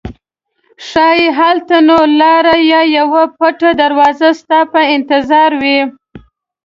[0.87, 5.79] ښایي هلته نوې لاره یا یوه پټه دروازه ستا په انتظار وي.